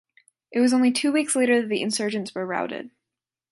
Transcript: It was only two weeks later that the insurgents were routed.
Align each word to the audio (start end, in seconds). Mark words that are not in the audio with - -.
It 0.49 0.61
was 0.61 0.73
only 0.73 0.91
two 0.91 1.11
weeks 1.11 1.35
later 1.35 1.61
that 1.61 1.67
the 1.67 1.83
insurgents 1.83 2.33
were 2.33 2.43
routed. 2.43 2.89